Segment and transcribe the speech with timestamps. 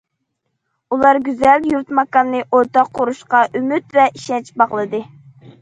[0.95, 5.05] ئۇلار گۈزەل يۇرت- ماكاننى ئورتاق قۇرۇشقا ئۈمىد ۋە ئىشەنچ باغلىدى.